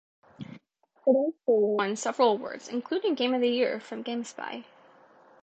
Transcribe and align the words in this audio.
It 0.39 0.47
also 1.05 1.37
won 1.45 1.95
several 1.95 2.31
awards, 2.31 2.67
including 2.69 3.13
Game 3.13 3.35
of 3.35 3.41
the 3.41 3.49
Year 3.51 3.79
from 3.79 4.03
GameSpy. 4.03 4.63